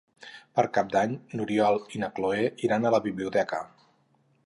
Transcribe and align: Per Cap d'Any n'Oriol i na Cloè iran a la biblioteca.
Per 0.59 0.63
Cap 0.77 0.89
d'Any 0.95 1.13
n'Oriol 1.35 1.79
i 1.99 2.03
na 2.05 2.11
Cloè 2.17 2.51
iran 2.71 2.89
a 2.91 2.97
la 2.97 3.05
biblioteca. 3.09 3.65